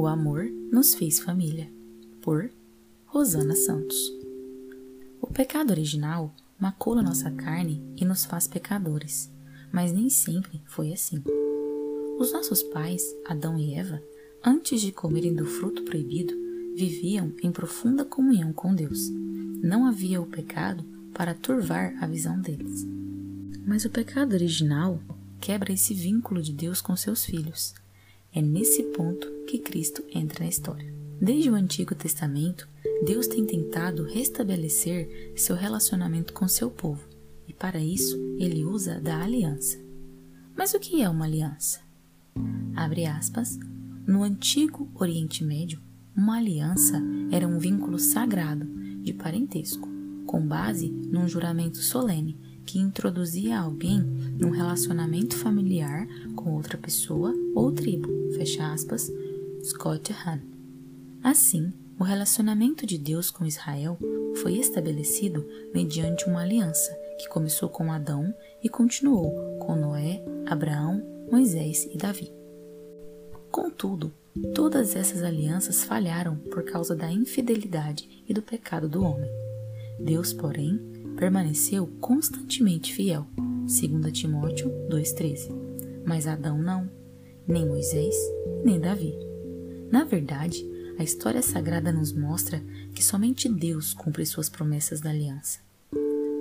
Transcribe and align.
O 0.00 0.06
amor 0.06 0.50
nos 0.72 0.94
fez 0.94 1.20
família, 1.20 1.70
por 2.22 2.50
Rosana 3.04 3.54
Santos. 3.54 4.10
O 5.20 5.26
pecado 5.26 5.72
original 5.72 6.34
macula 6.58 7.02
nossa 7.02 7.30
carne 7.30 7.84
e 7.98 8.04
nos 8.06 8.24
faz 8.24 8.46
pecadores, 8.46 9.30
mas 9.70 9.92
nem 9.92 10.08
sempre 10.08 10.62
foi 10.64 10.94
assim. 10.94 11.22
Os 12.18 12.32
nossos 12.32 12.62
pais, 12.62 13.14
Adão 13.26 13.58
e 13.58 13.74
Eva, 13.74 14.02
antes 14.42 14.80
de 14.80 14.90
comerem 14.90 15.34
do 15.34 15.44
fruto 15.44 15.82
proibido, 15.82 16.32
viviam 16.74 17.34
em 17.42 17.52
profunda 17.52 18.02
comunhão 18.02 18.54
com 18.54 18.74
Deus. 18.74 19.10
Não 19.62 19.84
havia 19.84 20.18
o 20.18 20.26
pecado 20.26 20.82
para 21.12 21.34
turvar 21.34 21.94
a 22.02 22.06
visão 22.06 22.40
deles. 22.40 22.86
Mas 23.66 23.84
o 23.84 23.90
pecado 23.90 24.32
original 24.32 24.98
quebra 25.38 25.74
esse 25.74 25.92
vínculo 25.92 26.40
de 26.40 26.54
Deus 26.54 26.80
com 26.80 26.96
seus 26.96 27.22
filhos 27.22 27.74
é 28.32 28.40
nesse 28.40 28.82
ponto 28.84 29.39
que 29.50 29.58
Cristo 29.58 30.04
entra 30.14 30.44
na 30.44 30.48
história. 30.48 30.94
Desde 31.20 31.50
o 31.50 31.56
Antigo 31.56 31.92
Testamento, 31.92 32.68
Deus 33.04 33.26
tem 33.26 33.44
tentado 33.44 34.04
restabelecer 34.04 35.32
seu 35.34 35.56
relacionamento 35.56 36.32
com 36.32 36.46
seu 36.46 36.70
povo, 36.70 37.04
e 37.48 37.52
para 37.52 37.80
isso 37.80 38.16
ele 38.38 38.64
usa 38.64 39.00
da 39.00 39.20
aliança. 39.20 39.76
Mas 40.56 40.72
o 40.72 40.78
que 40.78 41.02
é 41.02 41.08
uma 41.08 41.24
aliança? 41.24 41.80
Abre 42.76 43.06
aspas. 43.06 43.58
No 44.06 44.22
antigo 44.22 44.88
Oriente 44.94 45.42
Médio, 45.42 45.80
uma 46.16 46.38
aliança 46.38 47.02
era 47.32 47.46
um 47.46 47.58
vínculo 47.58 47.98
sagrado 47.98 48.66
de 49.02 49.12
parentesco, 49.12 49.88
com 50.26 50.46
base 50.46 50.88
num 50.88 51.26
juramento 51.26 51.78
solene 51.78 52.38
que 52.64 52.78
introduzia 52.78 53.58
alguém 53.58 53.98
num 54.38 54.50
relacionamento 54.50 55.36
familiar 55.36 56.06
com 56.36 56.54
outra 56.54 56.78
pessoa 56.78 57.34
ou 57.52 57.72
tribo. 57.72 58.08
Fecha 58.36 58.72
aspas, 58.72 59.10
Scott 59.62 60.12
Hahn. 60.12 60.40
Assim, 61.22 61.72
o 61.98 62.04
relacionamento 62.04 62.86
de 62.86 62.96
Deus 62.96 63.30
com 63.30 63.44
Israel 63.44 63.98
foi 64.36 64.54
estabelecido 64.54 65.46
mediante 65.74 66.26
uma 66.26 66.42
aliança 66.42 66.90
que 67.18 67.28
começou 67.28 67.68
com 67.68 67.92
Adão 67.92 68.34
e 68.62 68.68
continuou 68.68 69.58
com 69.58 69.76
Noé, 69.76 70.24
Abraão, 70.46 71.02
Moisés 71.30 71.86
e 71.92 71.98
Davi. 71.98 72.32
Contudo, 73.50 74.12
todas 74.54 74.96
essas 74.96 75.22
alianças 75.22 75.84
falharam 75.84 76.36
por 76.36 76.64
causa 76.64 76.96
da 76.96 77.10
infidelidade 77.10 78.24
e 78.26 78.32
do 78.32 78.40
pecado 78.40 78.88
do 78.88 79.04
homem. 79.04 79.30
Deus, 79.98 80.32
porém, 80.32 80.78
permaneceu 81.16 81.86
constantemente 82.00 82.94
fiel, 82.94 83.26
2 83.36 84.12
Timóteo 84.12 84.70
2,13. 84.88 85.50
Mas 86.06 86.26
Adão 86.26 86.56
não, 86.56 86.90
nem 87.46 87.66
Moisés, 87.66 88.16
nem 88.64 88.80
Davi. 88.80 89.29
Na 89.90 90.04
verdade, 90.04 90.64
a 90.98 91.02
história 91.02 91.42
sagrada 91.42 91.92
nos 91.92 92.12
mostra 92.12 92.62
que 92.94 93.02
somente 93.02 93.48
Deus 93.48 93.92
cumpre 93.92 94.24
suas 94.24 94.48
promessas 94.48 95.00
da 95.00 95.10
aliança. 95.10 95.58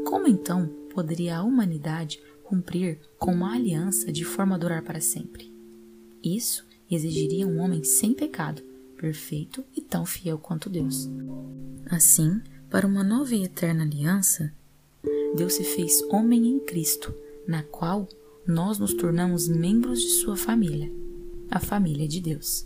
Como 0.06 0.28
então 0.28 0.67
poderia 0.94 1.38
a 1.38 1.44
humanidade 1.44 2.22
cumprir 2.44 3.00
com 3.17 3.31
uma 3.31 3.53
aliança 3.56 4.11
de 4.11 4.23
forma 4.23 4.56
a 4.56 4.58
durar 4.58 4.83
para 4.83 5.00
sempre? 5.00 5.53
Isso 6.23 6.66
exigiria 6.91 7.47
um 7.47 7.59
homem 7.59 7.83
sem 7.83 8.14
pecado, 8.14 8.61
perfeito 8.97 9.63
e 9.75 9.81
tão 9.81 10.06
fiel 10.06 10.38
quanto 10.38 10.69
Deus. 10.69 11.09
Assim, 11.89 12.41
para 12.69 12.86
uma 12.86 13.03
nova 13.03 13.34
e 13.34 13.44
eterna 13.44 13.84
aliança, 13.84 14.53
Deus 15.36 15.53
se 15.53 15.63
fez 15.63 16.02
homem 16.11 16.47
em 16.47 16.59
Cristo, 16.59 17.13
na 17.47 17.63
qual 17.63 18.08
nós 18.45 18.78
nos 18.78 18.94
tornamos 18.94 19.47
membros 19.47 20.02
de 20.02 20.09
sua 20.09 20.36
família, 20.36 20.91
a 21.50 21.59
família 21.59 22.08
de 22.08 22.19
Deus. 22.19 22.66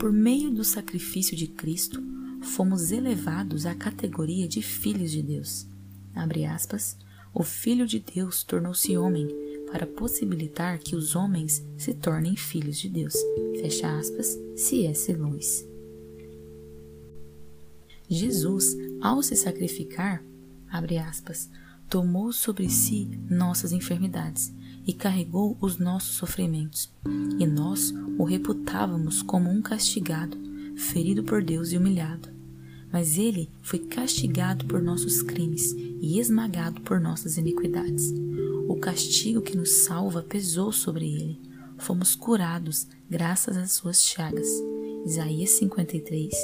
Por 0.00 0.14
meio 0.14 0.50
do 0.50 0.64
sacrifício 0.64 1.36
de 1.36 1.46
Cristo, 1.46 2.02
fomos 2.40 2.90
elevados 2.90 3.66
à 3.66 3.74
categoria 3.74 4.48
de 4.48 4.62
filhos 4.62 5.10
de 5.10 5.22
Deus. 5.22 5.66
Abre 6.14 6.46
aspas, 6.46 6.96
o 7.34 7.42
Filho 7.42 7.86
de 7.86 8.00
Deus 8.00 8.42
tornou-se 8.42 8.96
homem 8.96 9.28
para 9.70 9.86
possibilitar 9.86 10.78
que 10.78 10.96
os 10.96 11.14
homens 11.14 11.62
se 11.76 11.92
tornem 11.92 12.34
filhos 12.34 12.78
de 12.78 12.88
Deus. 12.88 13.12
Fecha 13.60 13.94
aspas, 13.98 14.38
C.S. 14.56 15.14
Jesus, 18.08 18.74
ao 19.02 19.22
se 19.22 19.36
sacrificar, 19.36 20.24
abre 20.70 20.96
aspas, 20.96 21.50
tomou 21.90 22.32
sobre 22.32 22.70
si 22.70 23.04
nossas 23.28 23.70
enfermidades 23.70 24.50
e 24.86 24.92
carregou 24.92 25.56
os 25.60 25.78
nossos 25.78 26.16
sofrimentos, 26.16 26.90
e 27.38 27.46
nós 27.46 27.92
o 28.18 28.24
reputávamos 28.24 29.22
como 29.22 29.50
um 29.50 29.62
castigado, 29.62 30.36
ferido 30.76 31.22
por 31.22 31.42
Deus 31.42 31.72
e 31.72 31.76
humilhado. 31.76 32.28
Mas 32.92 33.18
ele 33.18 33.48
foi 33.62 33.78
castigado 33.78 34.64
por 34.66 34.82
nossos 34.82 35.22
crimes 35.22 35.72
e 35.72 36.18
esmagado 36.18 36.80
por 36.80 37.00
nossas 37.00 37.36
iniquidades. 37.36 38.12
O 38.68 38.76
castigo 38.76 39.40
que 39.40 39.56
nos 39.56 39.84
salva 39.84 40.22
pesou 40.22 40.72
sobre 40.72 41.06
ele. 41.06 41.40
Fomos 41.78 42.14
curados 42.14 42.86
graças 43.08 43.56
às 43.56 43.72
suas 43.72 44.02
chagas. 44.02 44.48
Isaías 45.06 45.50
53, 45.50 46.34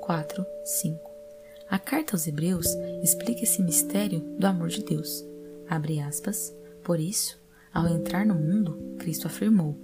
4, 0.00 0.44
5. 0.64 1.12
A 1.70 1.78
carta 1.78 2.14
aos 2.14 2.26
Hebreus 2.26 2.66
explica 3.02 3.44
esse 3.44 3.62
mistério 3.62 4.20
do 4.38 4.46
amor 4.46 4.68
de 4.68 4.82
Deus. 4.82 5.24
Abre 5.68 6.00
aspas. 6.00 6.54
Por 6.84 7.00
isso, 7.00 7.38
ao 7.72 7.88
entrar 7.88 8.26
no 8.26 8.34
mundo, 8.34 8.96
Cristo 8.98 9.26
afirmou: 9.26 9.78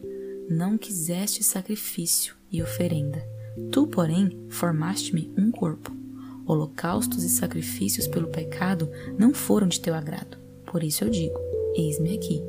Não 0.48 0.76
quiseste 0.78 1.42
sacrifício 1.42 2.34
e 2.50 2.62
oferenda. 2.62 3.22
Tu, 3.70 3.86
porém, 3.86 4.46
formaste-me 4.48 5.32
um 5.36 5.50
corpo. 5.50 5.96
Holocaustos 6.46 7.24
e 7.24 7.28
sacrifícios 7.28 8.06
pelo 8.06 8.28
pecado 8.28 8.90
não 9.18 9.34
foram 9.34 9.68
de 9.68 9.80
teu 9.80 9.94
agrado. 9.94 10.38
Por 10.66 10.82
isso 10.82 11.04
eu 11.04 11.10
digo: 11.10 11.38
Eis-me 11.74 12.16
aqui, 12.16 12.42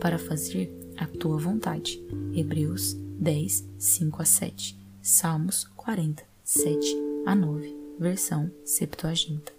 para 0.00 0.18
fazer 0.18 0.72
a 0.96 1.06
tua 1.06 1.38
vontade. 1.38 2.02
Hebreus 2.34 2.94
10, 3.18 3.68
5 3.78 4.22
a 4.22 4.24
7. 4.24 4.78
Salmos 5.02 5.64
40, 5.76 6.24
7 6.42 6.96
a 7.26 7.34
9 7.34 7.84
versão 7.98 8.50
Septuaginta. 8.64 9.52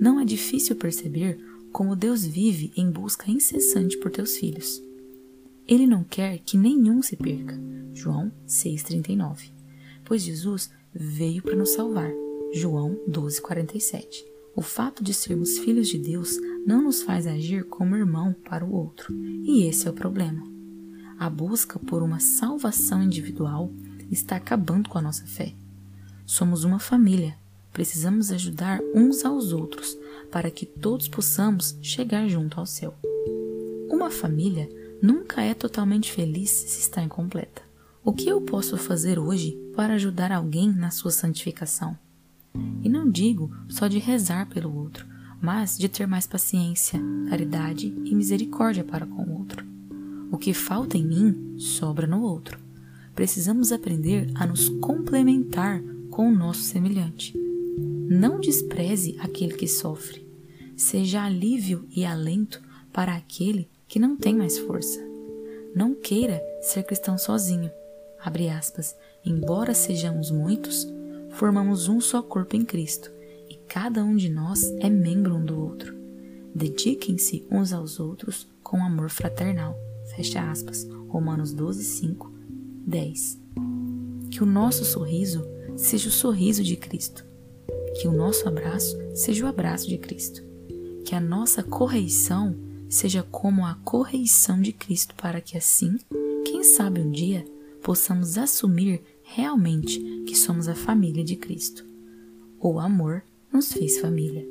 Não 0.00 0.18
é 0.18 0.24
difícil 0.24 0.76
perceber 0.76 1.38
como 1.72 1.96
Deus 1.96 2.24
vive 2.24 2.72
em 2.76 2.90
busca 2.90 3.30
incessante 3.30 3.96
por 3.98 4.10
teus 4.10 4.36
filhos. 4.36 4.82
Ele 5.66 5.86
não 5.86 6.02
quer 6.02 6.38
que 6.38 6.56
nenhum 6.56 7.02
se 7.02 7.16
perca. 7.16 7.58
João 7.94 8.32
6,39. 8.46 9.52
Pois 10.04 10.22
Jesus 10.22 10.70
veio 10.92 11.42
para 11.42 11.56
nos 11.56 11.70
salvar. 11.70 12.10
João 12.52 12.98
12,47. 13.08 14.24
O 14.56 14.62
fato 14.62 15.04
de 15.04 15.14
sermos 15.14 15.58
filhos 15.58 15.88
de 15.88 15.98
Deus 15.98 16.36
não 16.66 16.82
nos 16.82 17.02
faz 17.02 17.26
agir 17.26 17.64
como 17.64 17.96
irmão 17.96 18.34
para 18.44 18.64
o 18.64 18.74
outro, 18.74 19.14
e 19.14 19.66
esse 19.68 19.86
é 19.86 19.90
o 19.90 19.94
problema. 19.94 20.42
A 21.18 21.30
busca 21.30 21.78
por 21.78 22.02
uma 22.02 22.18
salvação 22.18 23.02
individual 23.02 23.72
está 24.10 24.36
acabando 24.36 24.88
com 24.88 24.98
a 24.98 25.02
nossa 25.02 25.24
fé. 25.24 25.54
Somos 26.26 26.64
uma 26.64 26.80
família. 26.80 27.36
Precisamos 27.72 28.32
ajudar 28.32 28.80
uns 28.94 29.24
aos 29.24 29.52
outros 29.52 29.96
para 30.30 30.50
que 30.50 30.66
todos 30.66 31.08
possamos 31.08 31.76
chegar 31.82 32.28
junto 32.28 32.58
ao 32.58 32.66
céu. 32.66 32.94
Uma 33.90 34.10
família 34.10 34.68
nunca 35.02 35.42
é 35.42 35.54
totalmente 35.54 36.12
feliz 36.12 36.50
se 36.50 36.80
está 36.80 37.02
incompleta. 37.02 37.62
O 38.02 38.12
que 38.12 38.28
eu 38.28 38.40
posso 38.40 38.76
fazer 38.78 39.18
hoje 39.18 39.58
para 39.74 39.94
ajudar 39.94 40.32
alguém 40.32 40.72
na 40.72 40.90
sua 40.90 41.10
santificação? 41.10 41.96
E 42.82 42.88
não 42.88 43.10
digo 43.10 43.50
só 43.68 43.86
de 43.88 43.98
rezar 43.98 44.48
pelo 44.48 44.74
outro, 44.74 45.06
mas 45.40 45.76
de 45.76 45.88
ter 45.88 46.06
mais 46.06 46.26
paciência, 46.26 47.00
caridade 47.28 47.88
e 48.04 48.14
misericórdia 48.14 48.84
para 48.84 49.06
com 49.06 49.22
o 49.22 49.38
outro. 49.38 49.64
O 50.30 50.38
que 50.38 50.54
falta 50.54 50.96
em 50.96 51.04
mim 51.04 51.58
sobra 51.58 52.06
no 52.06 52.22
outro. 52.22 52.58
Precisamos 53.14 53.72
aprender 53.72 54.30
a 54.34 54.46
nos 54.46 54.68
complementar 54.68 55.82
com 56.10 56.28
o 56.28 56.34
nosso 56.34 56.62
semelhante. 56.62 57.34
Não 58.08 58.40
despreze 58.40 59.16
aquele 59.20 59.54
que 59.54 59.68
sofre. 59.68 60.29
Seja 60.80 61.22
alívio 61.22 61.86
e 61.94 62.06
alento 62.06 62.58
para 62.90 63.14
aquele 63.14 63.68
que 63.86 63.98
não 63.98 64.16
tem 64.16 64.34
mais 64.34 64.56
força. 64.56 64.98
Não 65.76 65.94
queira 65.94 66.42
ser 66.62 66.84
cristão 66.84 67.18
sozinho. 67.18 67.70
Aspas. 68.56 68.96
Embora 69.22 69.74
sejamos 69.74 70.30
muitos, 70.30 70.88
formamos 71.32 71.86
um 71.86 72.00
só 72.00 72.22
corpo 72.22 72.56
em 72.56 72.64
Cristo 72.64 73.12
e 73.50 73.56
cada 73.68 74.02
um 74.02 74.16
de 74.16 74.30
nós 74.30 74.72
é 74.80 74.88
membro 74.88 75.36
um 75.36 75.44
do 75.44 75.60
outro. 75.60 75.94
Dediquem-se 76.54 77.46
uns 77.50 77.74
aos 77.74 78.00
outros 78.00 78.48
com 78.62 78.82
amor 78.82 79.10
fraternal. 79.10 79.78
Fecha 80.16 80.50
aspas. 80.50 80.88
Romanos 81.08 81.52
12, 81.52 81.84
5, 81.84 82.32
10. 82.86 83.38
Que 84.30 84.42
o 84.42 84.46
nosso 84.46 84.86
sorriso 84.86 85.46
seja 85.76 86.08
o 86.08 86.12
sorriso 86.12 86.64
de 86.64 86.74
Cristo. 86.74 87.22
Que 88.00 88.08
o 88.08 88.12
nosso 88.12 88.48
abraço 88.48 88.96
seja 89.14 89.44
o 89.44 89.48
abraço 89.48 89.86
de 89.86 89.98
Cristo 89.98 90.48
que 91.10 91.16
a 91.16 91.20
nossa 91.20 91.60
correição 91.60 92.54
seja 92.88 93.20
como 93.20 93.66
a 93.66 93.74
correição 93.84 94.62
de 94.62 94.72
Cristo, 94.72 95.12
para 95.16 95.40
que 95.40 95.58
assim, 95.58 95.98
quem 96.44 96.62
sabe 96.62 97.00
um 97.00 97.10
dia, 97.10 97.44
possamos 97.82 98.38
assumir 98.38 99.02
realmente 99.24 99.98
que 100.24 100.36
somos 100.36 100.68
a 100.68 100.74
família 100.76 101.24
de 101.24 101.34
Cristo. 101.34 101.84
O 102.60 102.78
amor 102.78 103.24
nos 103.52 103.72
fez 103.72 103.98
família. 103.98 104.46